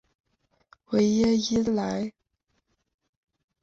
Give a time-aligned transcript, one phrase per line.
[0.87, 2.11] 维耶伊莱。